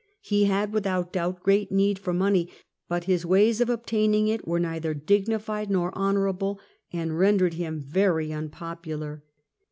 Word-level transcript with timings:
He 0.21 0.45
had, 0.45 0.73
without 0.73 1.13
doubt, 1.13 1.43
great 1.43 1.71
need 1.71 1.99
for 1.99 2.11
money, 2.11 2.49
but 2.89 3.03
his 3.03 3.23
ways 3.23 3.61
of 3.61 3.69
obtaining 3.69 4.27
it 4.29 4.47
were 4.47 4.59
neither 4.59 4.95
dignified 4.95 5.69
nor 5.69 5.93
honourable 5.95 6.59
and 6.91 7.19
rendered 7.19 7.53
him 7.53 7.79
very 7.79 8.33
unpopular. 8.33 9.21